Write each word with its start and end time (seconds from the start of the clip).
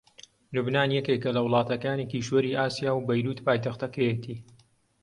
لوبنان 0.53 0.89
یەکێکە 0.97 1.29
لە 1.35 1.41
وڵاتەکانی 1.45 2.09
کیشوەری 2.11 2.57
ئاسیا 2.59 2.91
و 2.93 3.05
بەیرووت 3.07 3.39
پایتەختەکەیەتی 3.45 4.37